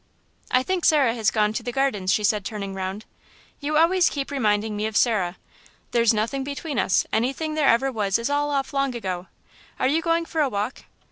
[0.49, 3.05] "I think Sarah has gone to the Gardens," she said, turning round.
[3.59, 5.37] "You always keep reminding me of Sarah.
[5.91, 9.27] There's nothing between us; anything there ever was is all off long ago....
[9.79, 10.85] Are you going for a walk?"